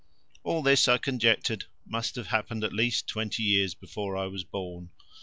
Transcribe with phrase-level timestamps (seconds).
[0.43, 4.89] All this, I conjectured, must have happened at least twenty years before I was born.